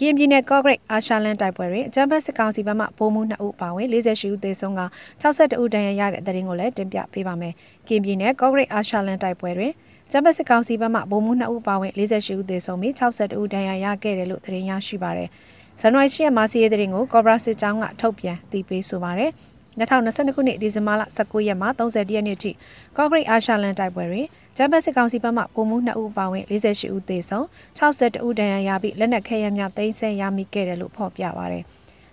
[0.00, 4.82] ကရင်ပြည်နယ်ကော့ဂရိတ်အာရှလန်တိုက်ပွဲတွင်အကြမ်းဖက်စစ်ကောင်စီဘက်မှဗိုလ်မှူး2ဦးပါဝင်48ဦးသေဆုံးက
[5.22, 7.54] 62ဦးဒဏ်ရာရတဲ့တဲ့ရင်ကိုလည်းတင်ပြပေးပါမယ်။
[7.88, 9.72] ကရင်ပြည်နယ်ကော့ဂရိတ်အာရှလန်တိုက်ပွဲတွင်
[10.10, 15.28] ကျမ်းပတ်စစ်ကောင်စီဘက်မှဗိုလ်မှူး2ဦးပါဝင်48ဦးသေဆုံးပြီး62ဦးဒဏ်ရာရခဲ့တယ်လို့သတင်းရရှိပါတယ်။
[15.80, 19.30] ဇန်နဝါရီ10ရက်မှာစီးရဲသတင်းကိုကော့ဘရာစစ်ကြောင်းကထုတ်ပြန်သိပေးဆိုပါတယ်။
[19.78, 22.50] 2022ခုနှစ်ဒီဇင်ဘာလ19ရက်မှ30ရက်နေ့ထိ
[22.96, 24.26] ကော့ဂရိတ်အာရှလန်တိုက်ပွဲတွင်
[24.60, 27.44] ဂျမ်ဘတ်စစ်ကောင်စီဘက်မှပုံမှု2ဦးပါဝင်48ဦးသေဆုံး
[27.78, 31.64] 62ဦးဒဏ်ရာရပြီးလက်နက်ခဲယမ်းများသိမ်းဆည်းရမိခဲ့တယ်လို့ဖော်ပြပါရယ်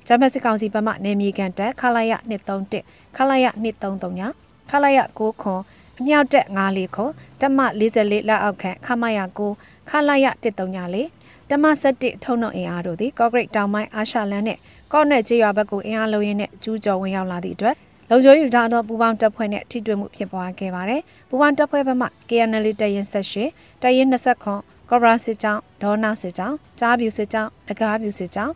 [0.08, 4.22] ဂျမ်ဘတ်စစ်ကောင်စီဘက်မှနေမြေကန်တက်ခလာရ231ခလာရ233ည
[4.70, 5.62] ခလာရ9ခွန်
[6.00, 7.12] အမြောက်တက်94ခွန်
[7.42, 9.20] တမ44လက်အောက်ခံခမရ
[9.58, 14.60] 9ခလာရ134တမ71ထုံနှုတ်အင်အားတို့သည်ကော့ဂရိတ်တောင်ပိုင်းအာရှလန်နှင့်
[14.94, 17.76] ကော့နယ်ကျေးရွာဘက်ကိုအင်အားလုံးရင်းနဲ့ကျူးကျော်ဝင်ရောက်လာသည့်အတွက်
[18.10, 28.54] လုံခြုံရေးထားသောပူပေါင်းတပ်ဖွဲ့နဲ့ထိတွေ့မှုဖြစ်ပွားခဲ့ပါတယ်။ပူပေါင်းတပ်ဖွဲ့ဘက်မှ KNL တရင်78တရင်20ခွန်ကော်ဘရာစစ်ကြောင်းဒေါနာစစ်ကြောင်းကြားပြူစစ်ကြောင်းတကားပြူစစ်ကြောင်း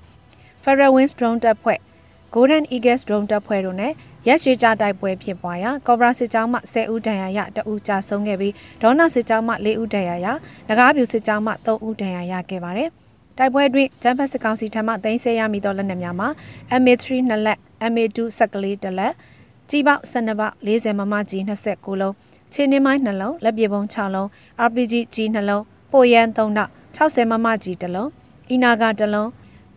[0.63, 1.79] Federal Wings Drone တပ်ဖွဲ့
[2.33, 3.93] Golden Eagles Drone တပ်ဖွဲ့တို့နဲ့
[4.27, 10.27] ရက်ရှိကြတိုက်ပွဲဖြစ်ပွားရာကော်ဘရာစစ်ကြောင်းမှ10ဦးဒဏ်ရာရ2ဦးကြာဆုံးခဲ့ပြီးဒေါနာစစ်ကြောင်းမှ4ဦးဒဏ်ရာရ
[10.69, 12.89] တကားပြူစစ်ကြောင်းမှ3ဦးဒဏ်ရာရခဲ့ပါတယ်။
[13.37, 16.29] တိုက်ပွဲတွင်ဂျမ်ဖတ်စစ်ကောင်စီထံမှသိမ်းဆည်းရမိသောလက်နက်များမှာ
[16.81, 17.59] MA3 2လက်
[17.91, 19.13] MA2 စက်ကလေး1လက်
[19.69, 22.15] ကြီးပေါက်12ပေါက်40မမကြီး29လုံး
[22.53, 24.27] ခြေနှင်းမိုင်း2လုံးလက်ပြေပုံ6လုံး
[24.67, 28.09] RPG ကြီး2လုံးပိုရန်3တော့60မမကြီး1လုံး
[28.49, 29.27] အီနာက1လုံး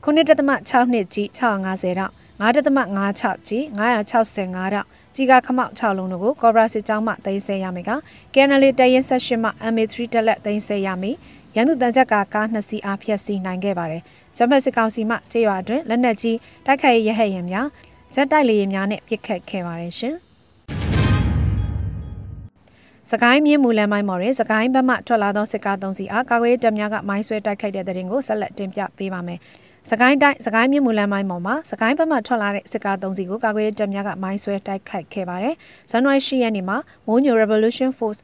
[0.04, 7.90] 9.6နှစ်ကြီး650တော့9.56ကြီး965တော့ကြီးကခမောက်6လုံးတို့ကိုကော်ဘရာစစ်ကြောင်းမှသိမ်းဆည်းရမယ်က
[8.34, 11.16] ကန်နယ်လီတရင်ဆက်ရှင်မှ MA3 တက်လက်သိမ်းဆည်းရမည်
[11.56, 14.02] ရန်သူတန်ချက်ကကားနှစ်စီးအားဖျက်ဆီးနိုင်ခဲ့ပါတယ်။
[14.36, 17.66] ဂျမတ်စစ်ကောင်စီမှကျေးရွာအတွင်းလက်နက်ကြီးတိုက်ခိုက်ရဟတ်ရင်များ
[18.14, 20.16] ဂျက်တိုက်လေယာဉ်များနဲ့ပစ်ခတ်ခဲ့ပါတယ်ရှင်။
[23.10, 29.38] စကိုင်းမြင်းမူလန်မိုင်းမော်တွင်စကိုင်းဘက်မှထွက်လာသောစစ်ကား၃စီးအားကာကွယ်တပ်များကမိုင်းဆွဲတိုက်ခိုက်တဲ့တဲ့ရင်ကိုဆက်လက်တင်ပြပေးပါမယ်။
[29.90, 35.54] စကိုင်းတိုင်းစကိုင်းမြင်းမူလန်မိုင်းမော်မှာစကိုင်းဘက်မှထွက်လာတဲ့စစ်ကား၃စီးကိုကာကွယ်တပ်များကမိုင်းဆွဲတိုက်ခိုက်ခဲ့ပါတယ်။
[35.90, 38.20] ဇန်နဝါရီ10ရက်နေ့မှာမိုးညို Revolution Force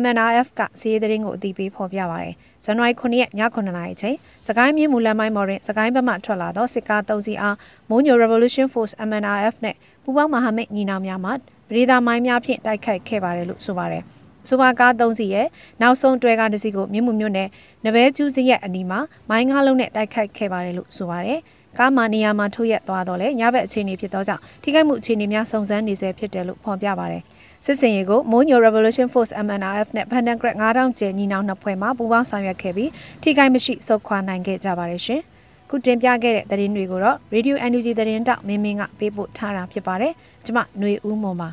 [0.00, 7.56] MNRF ကစီးရီးသတင်းကိုအတည်ပြုဖော်ပြပါရယ်။ဇန်နဝါရီ9ရက်ည9:00နာရီအချိန်စကိုင်းမြင်းမူလမ်းမိုင်းမော်တွင်စကိုင်းဘက်မှထွက်လာသောစစ်ကား၃စီးအား
[7.88, 11.30] မိုးညို Revolution Force MNRF နဲ့ပူးပေါင်းမဟာမိတ်ညီနောင်များမှ
[11.68, 14.02] ပရိသာမိုင်းများဖြင့်တိုက်ခိုက်ခဲ့ပါတယ်လို့ဆိုပါရယ်။
[14.48, 15.46] ဆိုပါကား၃စီးရဲ့
[15.82, 17.48] နောက်ဆုံးတွဲကားတစ်စီးကိုမြင်းမှုမြို့နယ်
[17.84, 21.40] နဘဲကျူးစရဲ့အနီးမှာမိုင်းငါးလုံးနဲ့တိုက်ခိုက်ခဲ့ပါတယ်လို့ဆိုပါရယ်။
[21.78, 27.22] ကားမနေရာမှာထုတ်ရက်သွားတော့လဲညဘက်အခြေအနေဖြစ်သောကြောင့်ထိခိုက်မှုအခြေအနေများစုံစမ်းနေဆဲဖြစ်တယ်လို့ဖော်ပြပါရယ်။
[27.64, 32.90] စစ်စင်ရေးကိုမိုးညို Revolution Force MNRF နဲ့ Pandagrad 9000ကျဲညီနောင်နှစ်ဖွဲ့မှပူးပေါင်းဆောင်ရွက်ခဲ့ပြီး
[33.22, 35.20] ထိခိုက်မရှိစုခွာနိုင်ခဲ့ကြပါတယ်ရှင်။
[35.70, 40.12] ခုတင်ပြခဲ့တဲ့သတင်းတွေကိုတော့ Radio NUG သတင်းတောက်မင်းမင်းကပေးပို့ထားတာဖြစ်ပါတယ်။
[40.44, 41.50] ကျွန်မຫນွေဦးမွန်ပါ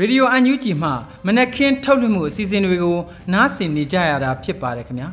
[0.00, 0.90] ရေဒီယိုအန်ယူဂျီမှ
[1.26, 2.98] မနက်ခင်းထုတ်လွှင့်မှုအစီအစဉ်တွေကို
[3.32, 5.08] နားဆင်နေကြရတာဖြစ်ပါတယ်ခင်ဗျာ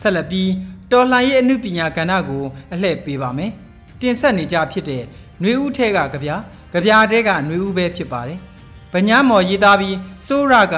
[0.00, 0.48] ဆက်လက်ပြီး
[0.92, 3.50] တော်လှန်ရေးအမှုပညာကဏ္ဍကိုအလှည့်ပေးပါမယ်။
[4.00, 5.02] တင်ဆက်နေကြဖြစ်တဲ့
[5.42, 6.30] နှွေဦးထဲကကြပြ
[6.72, 8.38] ကြပြထဲကနှွေဦးပဲဖြစ်ပါတယ်။
[8.92, 10.76] ဗညာမော်ရေးသားပြီးစိုးရက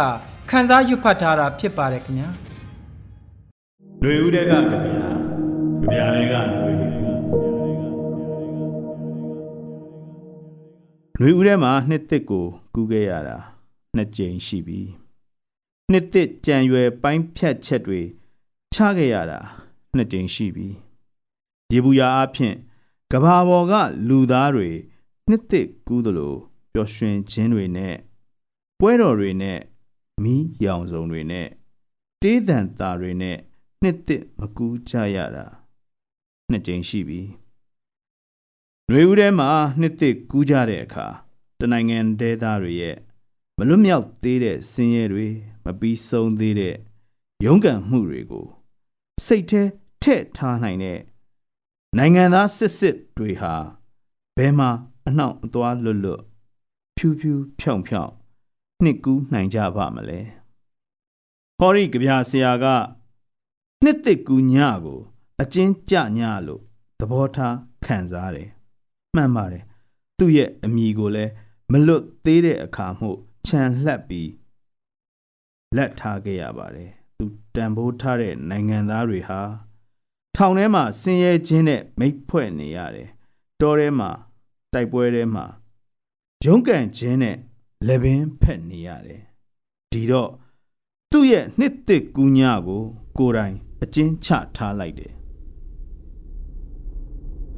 [0.51, 2.29] ခန်းစားရွတ်ဖတ်ထားတာဖြစ်ပါတယ်ခင်ဗျာ။
[4.03, 4.98] နှွေဦးထဲကကြပြကြ
[5.90, 6.83] ပြထဲကနှွေဦး
[11.20, 13.37] နှွေဦးထဲမှာနှစ်သစ်ကိုကူးခဲ့ရတာ
[13.96, 14.81] နှစ်ကြိမ်ရှိပြီ။
[15.92, 18.01] နှစ်သစ်ကြံရွယ်ပိုင်းဖြတ်ချက်တွေ
[18.75, 19.40] ချခဲ့ရတာ
[19.97, 20.69] နှစ်ကြိမ်ရှိပြီ
[21.73, 22.55] ရေဘူးရာအဖြစ်
[23.13, 23.73] ကဘာပေါ်က
[24.09, 24.71] လူသားတွေ
[25.29, 26.35] နှစ်သက်ကူးသလို
[26.73, 27.97] ပျော်ရွှင်ခြင်းတွေနဲ့
[28.79, 29.61] ပွဲတော်တွေနဲ့
[30.23, 31.49] မီးရောင်စုံတွေနဲ့
[32.23, 33.39] တေးသံတာတွေနဲ့
[33.83, 35.47] နှစ်သက်မကူးကြရတာ
[36.51, 37.21] နှစ်ကြိမ်ရှိပြီ
[38.89, 39.51] ຫນွေဦးထဲမှာ
[39.81, 41.07] နှစ်သက်ကူးကြတဲ့အခါ
[41.59, 42.97] တနိုင်ငံတဲသားတွေရဲ့
[43.59, 45.27] မလွတ်မြောက်သေးတဲ့ဆင်းရဲတွေ
[45.65, 46.77] မပြီးဆုံးသေးတဲ့
[47.45, 48.47] ရုန်းကန်မှုတွေကို
[49.27, 49.63] စိတ်ထဲ
[50.03, 50.99] ထည့်ထားနိုင်တဲ့
[51.99, 53.55] နိုင်ငံသားစစ်စစ်တွေဟာ
[54.37, 54.71] ဘယ်မှာ
[55.07, 56.23] အနှောင့်အသွားလွတ်လွတ်
[56.97, 58.11] ဖြူးဖြူးဖြောင်ဖြောင်
[58.83, 60.21] နှစ်ကူးနိုင်ကြပါမလဲ
[61.59, 62.67] ဟောရီကဗျာဆရာက
[63.85, 65.01] နှစ်သက်ကူညကို
[65.41, 66.62] အကျဉ်းကြညလို့
[67.01, 68.49] သဘောထားခံစားတယ်
[69.15, 69.65] မှန်ပါတယ်
[70.19, 71.33] သူ့ရဲ့အမိကိုလည်း
[71.73, 73.11] မလွတ်သေးတဲ့အခါမှု
[73.47, 74.31] ခြံလှက်ပြီး
[75.77, 79.41] လက်ထားခဲ့ရပါတယ်သူတန်ဖိုးထားတဲ့နိုင်ငံသားတွေဟာ
[80.37, 83.09] ထောင်ထဲမှာဆင်းရဲခြင်းနဲ့မိတ်ဖွဲ့နေရတယ်
[83.61, 84.11] တောထဲမှာ
[84.73, 85.45] တိုက်ပွဲထဲမှာ
[86.45, 87.37] ရုန်းကန်ခြင်းနဲ့
[87.87, 89.23] လက်ပင်ဖက်နေရတယ်
[89.92, 90.31] ဒီတော့
[91.11, 92.83] သူ့ရဲ့နှစ်သက်ကူးညကို
[93.18, 95.12] ကိုယ်တိုင်အကျဉ်းချထားလိုက်တယ်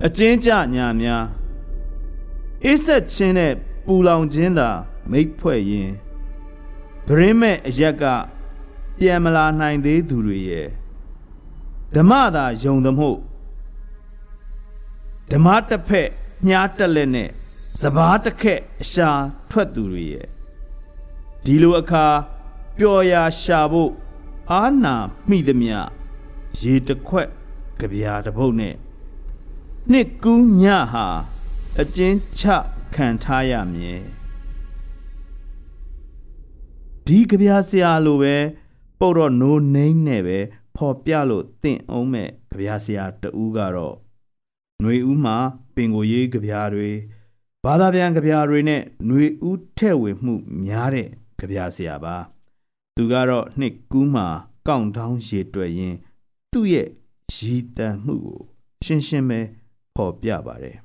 [0.05, 1.25] အကျဉ်းချညာများ
[2.65, 3.53] အေးဆက်ခြင်းနဲ့
[3.87, 4.69] ပူလောင်ခြင်းသာ
[5.11, 5.91] မိတ်ဖွဲ့ရင်
[7.07, 8.05] ဗရင်းမဲ့အရက်က
[8.99, 10.69] ပြန်မလာနိုင်သေးသူတွေရဲ့
[11.95, 13.11] ဓမ္မသာယုံသမှု
[15.31, 16.09] ဓမ္မတစ်ဖက်
[16.47, 17.31] မြားတက်လက်နဲ့
[17.81, 19.11] စဘာတစ်ခက်အရှာ
[19.51, 20.29] ထွက်သူတွေရဲ့
[21.45, 22.07] ဒီလိုအခါ
[22.79, 23.93] ပျော်ရာရှာဖို့
[24.51, 24.95] အာနာ
[25.29, 25.79] မိသမျှ
[26.61, 27.29] ရေတစ်ခွက်
[27.81, 28.75] ကြပြာတစ်ပုတ်နဲ့
[29.91, 31.07] နှစ်ကူးညဟာ
[31.81, 32.43] အကျဉ်းချ
[32.95, 34.03] ခံထားရမည်
[37.07, 38.37] ဒီကြပြာဆရာလိုပဲ
[38.99, 40.39] ပုတ်တော့ no name နဲ့ပဲ
[40.76, 43.96] ဖော်ပြလို့တင့်အောင်မဲ့ကြပြာဆရာတူကတော့
[44.80, 45.38] ຫນွေဦးမှာ
[45.76, 46.90] ပင်ကိုရေးကြပြာတွေ
[47.66, 51.08] ဘာသာပြန်ကြပြာတွေနဲ့ຫນွေဦးထဲ့ဝင်မှုများတဲ့
[51.40, 52.16] ကြပြာဆရာပါ
[52.96, 54.28] သူကတော့နှစ်ကူးမှာ
[54.68, 55.98] ကောင့်တောင်းရေတွက်ရင်း
[56.52, 56.88] သူ့ရဲ့
[57.36, 58.40] ရည်တန်မှုကို
[58.86, 59.40] ရှင်းရှင်းပဲ
[59.96, 60.78] ဖော်ပြပါတယ်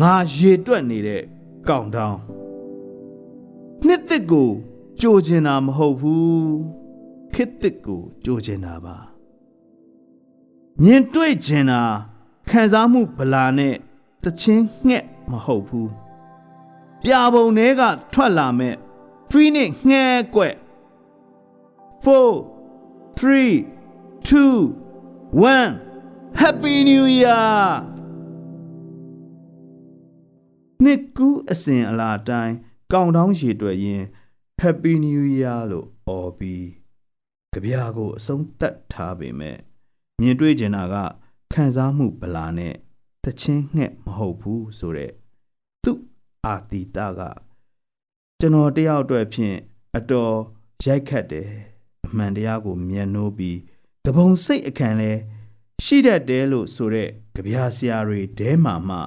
[0.00, 1.22] ငါရေတွက်နေတဲ့
[1.68, 2.18] ကောင့်တောင်း
[3.86, 4.50] နှစ်သက်ကို
[5.00, 6.80] ကြိုကျင်တာမဟုတ်ဘူး
[7.35, 8.95] ခစ်သက်ကိုကြိုကျင်တာပါ
[10.81, 11.81] မြင်တွေ့ကျင်တာ
[12.49, 13.75] ခံစားမှုဗလာနဲ့
[14.23, 15.91] တချင်းငှက်မဟုတ်ဘူး
[17.03, 17.81] ပြာပုံတွေက
[18.13, 18.75] ထွက်လာမဲ့
[19.29, 20.03] free နဲ့ငှဲ
[20.35, 20.55] ကွက်
[22.05, 23.65] 4 3
[24.27, 24.29] 2
[25.43, 27.55] 1 Happy New Year
[30.83, 32.55] နှစ်ကူးအစဉ်အလာတိုင်း
[32.91, 34.03] ကောင်းတောင်းရေတွေ့ရင်
[34.61, 36.84] Happy New Year လို့အော်ပြီး
[37.55, 39.57] ကြပြာကိုအဆုံးသတ်ထားပေမဲ့
[40.21, 40.95] မြင်တွေ့ကျင်တာက
[41.53, 42.75] ခံစားမှုဗလာနဲ့
[43.23, 45.11] တချင်းငှက်မဟုတ်ဘူးဆိုတဲ့
[45.83, 45.99] သူ့
[46.45, 47.21] အာတီတာက
[48.39, 49.57] ကျွန်တော်တယောက်အတွက်ဖြင့်
[49.97, 50.35] အတော်
[50.85, 51.49] ရိုက်ခတ်တယ်
[52.05, 53.59] အမှန်တရားကိုမျက်နှိုးပြီး
[54.05, 55.11] တပုံစိတ်အခန့်လဲ
[55.83, 58.97] ရှိတတ်တယ်လို့ဆိုတဲ့ကြပြာဆရာတွေတဲမှာမှ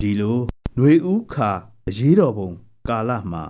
[0.00, 0.38] ဒီလို
[0.76, 1.50] ຫນွေဥခါ
[1.88, 2.50] အရေးတော်ပုံ
[2.88, 3.44] ကာလမှာ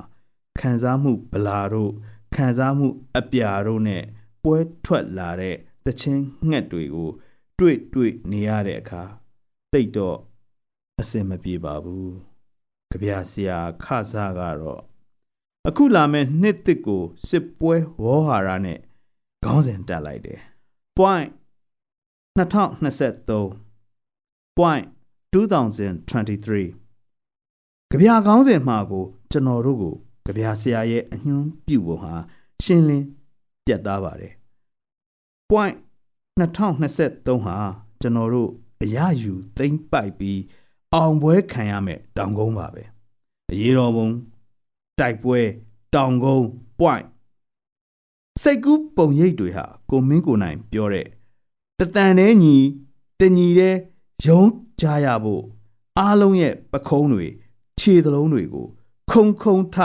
[0.60, 1.92] ခံစားမှုဗလာတို့
[2.34, 4.04] ခံစားမှုအပြာတို့နဲ့
[4.46, 5.56] ပွဲထွက်လာတဲ့
[5.86, 7.10] တချင်းငှက်တွေကို
[7.58, 9.02] တွေ့တွေ့နေရတဲ့အခါ
[9.72, 10.18] တိတ်တော့
[11.00, 12.12] အစင်မပြေပါဘူး
[12.90, 14.80] ကြပြဆရာခစားကတော့
[15.68, 18.78] အခုလာမဲ့နှစ်တစ်ကိုစစ်ပွဲဝေါ်ဟာရနဲ့
[19.44, 20.40] ခေါင်းစဉ်တက်လိုက်တယ်
[20.96, 21.28] point
[22.38, 24.84] 2023 point
[25.32, 29.94] 2023ကြပြခေါင်းစဉ်မှာကို ကျွန်တော်တို့ကို
[30.26, 32.14] ကြပြဆရာရဲ့အညွှန်းပြုပုံဟာ
[32.64, 33.06] ရှင်းလင်း
[33.66, 34.32] ပြတ်သားပါတယ်
[35.50, 35.76] point
[36.38, 37.56] 2023ဟာ
[38.00, 38.50] ကျွန်တော်တို့
[38.82, 40.40] အရယူသိမ့်ပိုက်ပြီး
[40.94, 42.82] အောင်ပွဲခံရမယ်တောင်ကုန်းပါပဲ
[43.50, 44.08] အရေးတော်ပုံ
[44.98, 45.40] တိုက်ပွဲ
[45.94, 46.44] တောင်ကုန်း
[46.80, 47.06] point
[48.42, 51.06] စိတ်ကူးပုံရိပ်တွေဟာကိုမင်းကိုနိုင်ပြောတဲ့
[51.78, 52.56] တတန်တဲ့ညီ
[53.20, 53.76] တညီတဲ့
[54.26, 54.42] ယုံ
[54.80, 55.42] ကြရဖို့
[55.98, 57.26] အားလုံးရဲ့ပခုံးတွေ
[57.80, 58.66] ခြေသလုံးတွေကို
[59.10, 59.76] ခုံခုံထ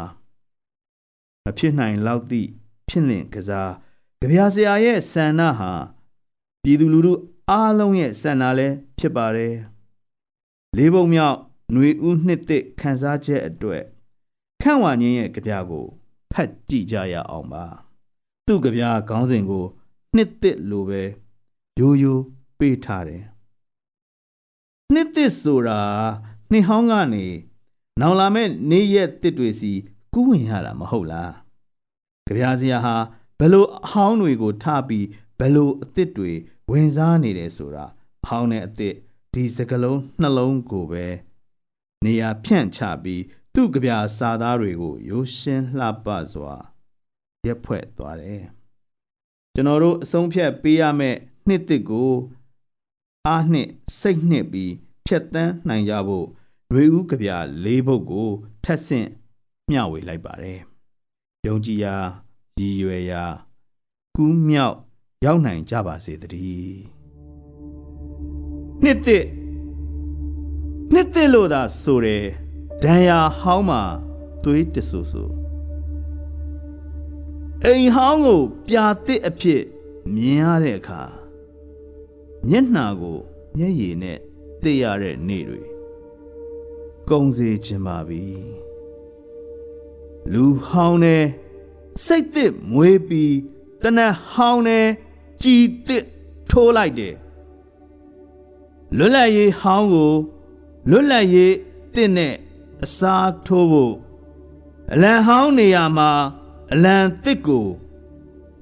[1.45, 2.49] မဖြစ်နိုင်လောက်သည့်
[2.89, 3.73] ဖြစ်လင့်ကစား
[4.21, 5.73] ကြပြဆရာရဲ့ဆန္ဒဟာ
[6.63, 7.15] ပြည်သူလူထု
[7.51, 9.57] အားလုံးရဲ့ဆန္ဒလည်းဖြစ်ပါတယ်
[10.77, 11.39] လေးပုံမြောက်
[11.73, 13.85] ຫນွေဦးနှစ်သစ်ခန်းစားချက်အတွက်
[14.63, 15.87] ခန့်ဝါညင်းရဲ့ကြပြကို
[16.33, 17.84] ဖတ်ကြည့်ကြရအောင်ပါ
[18.47, 19.65] သူ့ကြပြခေါင်းစဉ်ကို
[20.15, 21.03] နှစ်သစ်လိုပဲ
[21.81, 22.23] ရိုးရိုး
[22.59, 23.25] ပေးထားတယ်
[24.93, 25.81] နှစ်သစ်ဆိုတာ
[26.51, 27.27] နှစ်ဟောင်းကနေ
[28.01, 29.73] နောင်လာမဲ့နေ့ရက်တစ်တွေစီ
[30.13, 31.33] ကူးဝင်ရတာမဟုတ်လား
[32.27, 32.97] ကြပြားစရာဟာ
[33.39, 35.07] ဘယ်လိုအဟောင်းတွေကိုထပြီး
[35.39, 36.33] ဘယ်လိုအစ်စ်တွေ
[36.71, 37.85] ဝင်စားနေတယ်ဆိုတာ
[38.25, 38.95] ဟောင်းတဲ့အစ်စ်
[39.35, 41.07] ဒီစကလုံးနှလုံးကိုပဲ
[42.05, 43.23] နေရာဖြန့်ချပြီး
[43.55, 46.55] သူ့ကြပြားစာသားတွေကိုရိုးရှင်းလှပစွာ
[47.47, 48.45] ရက်ဖွဲ့သွားတယ်
[49.55, 52.13] ကျွန်တော်တို့အဆုံးဖြတ်ပေးရမယ့်နှစ်တစ်ကို
[53.27, 53.69] အားနှစ်
[54.01, 54.73] စိတ်နှစ်ပြီး
[55.07, 56.27] ဖြတ်တန်းနိုင်ကြဖို့
[56.73, 57.31] ရွေဦးကြပြ
[57.65, 58.29] လေးပုတ်ကို
[58.65, 59.09] ထက်ဆင့်
[59.71, 60.59] မျှဝေလိုက်ပါတယ်။
[61.47, 61.97] ယုံကြည်ရာ
[62.59, 63.25] ရည်ရွယ်ရာ
[64.17, 64.77] ကူးမြောက်
[65.25, 66.79] ရောက်နိုင်ကြပါစေတည်း။
[68.83, 69.25] နှစ်တစ်
[70.93, 72.25] နှစ်တစ်လို့သာဆိုတယ်
[72.83, 73.83] ဒံယာဟောင်းမှာ
[74.43, 75.44] သွေးတဆူဆူ
[77.67, 79.63] အိမ်ဟောင်းကို ပြာတစ်အဖြစ်
[80.15, 81.03] မြင်ရတဲ့အခါ
[82.49, 83.19] မျက်နှာကို
[83.57, 84.19] မျက်ရည်နဲ့
[84.63, 85.63] သိရတဲ့နေ့တွေ
[87.11, 88.23] ကုံစေခြင်းပါပြီ
[90.33, 91.25] လူဟောင်းနဲ့
[92.05, 93.37] စိတ်သစ်မွေးပြီး
[93.83, 94.87] တနတ်ဟောင်းနဲ့
[95.43, 96.05] ကြည်သစ်
[96.51, 97.15] ထိုးလိုက်တယ်
[98.97, 100.13] လွတ်လပ်ရေးဟောင်းကို
[100.91, 101.55] လွတ်လပ်ရေး
[101.95, 102.35] တင့်နဲ့
[102.85, 103.95] အစားထိုးဖို့
[104.93, 106.11] အလံဟောင်းနေရာမှာ
[106.73, 107.67] အလံသစ်ကို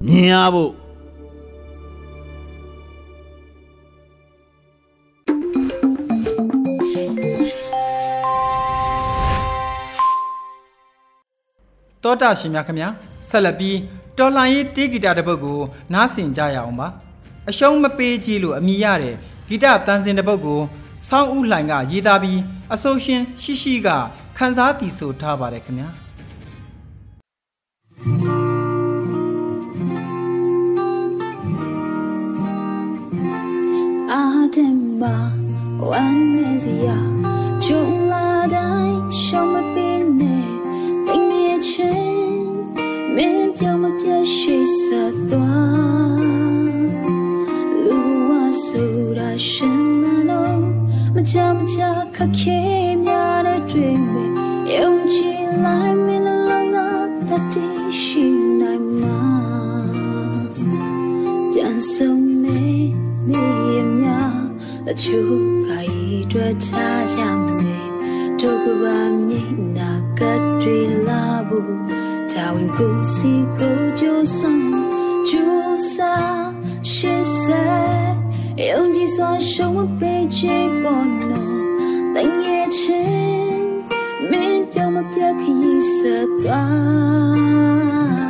[0.06, 0.72] မြင်ရဖို့
[12.02, 12.88] တောတာရှင်များခင်ဗျာ
[13.28, 13.76] ဆက်လက်ပြီး
[14.18, 15.58] တော်လှန်ရေးတေးဂီတတစ်ပုဒ်ကို
[15.92, 16.88] နားဆင်ကြရအောင်ပါ
[17.48, 19.14] အရှုံးမပေးကြီးလို့အမိရတဲ့
[19.48, 20.60] ဂီတတန်စင်တစ်ပုဒ်ကို
[21.08, 22.40] ဆောင်းဦးလှိုင်ကရေးသားပြီး
[22.74, 23.88] အဆိုရှင်ရှိရှိက
[24.36, 26.01] ခန်းစားတီဆိုထားပါတယ်ခင်ဗျာ
[35.02, 35.18] တင်ပါ
[35.90, 36.98] ဝမ်းနေစရာ
[37.64, 40.46] ဂျုံလာတိုင်းရှောင်းမပင်းနဲ့
[41.06, 42.16] တင်ရဲ့ချင်း
[43.14, 46.20] မင်းပြောမပြတ်ရှိဆက်သွား
[47.84, 48.30] လူဝ
[48.64, 50.62] ဆိုတာရှင်မလို့
[51.14, 51.80] မကြမကြ
[52.16, 52.60] ခက်ခဲ
[53.04, 54.30] များတဲ့တွေ့မယ်
[54.72, 56.21] ယုံကြည်လိုက်မင်း
[64.92, 66.70] တချို့ကဤတွေ့ချ
[67.12, 67.20] ကြ
[67.58, 67.88] မယ်
[68.40, 70.20] ဒုက္ခပါမြင်နာက
[70.62, 70.78] တွေ
[71.08, 71.76] လာဘူး
[72.32, 74.70] တာဝန်ကိုစီကိုကြိုးဆုံး
[75.28, 76.46] ကြိုးစား
[76.92, 78.12] ရှေ့ဆက်
[78.68, 81.62] ယုံကြည်စွာရှုံးပေးခြင်းပေါ်နော်
[82.14, 83.64] တင်ရဲ့ချင်း
[84.30, 88.28] မင်းပြောင်းမပြတ်ခရီးဆက်သွား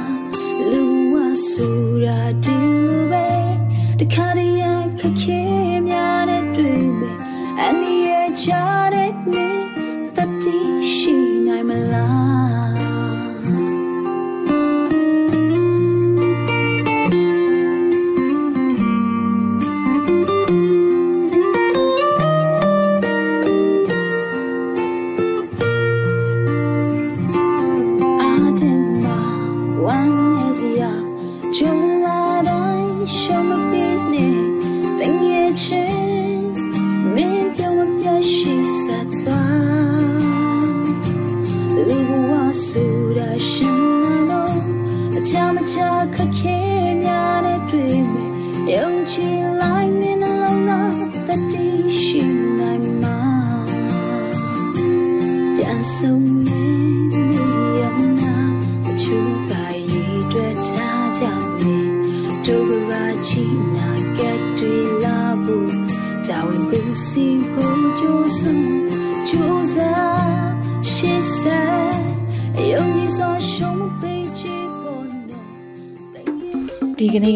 [0.71, 1.15] လူဝ
[1.49, 1.69] ဆူ
[2.05, 2.59] ရာဒီ
[3.11, 3.29] ပဲ
[3.99, 4.65] တခါတည်းရ
[5.01, 5.52] ခက်ခဲ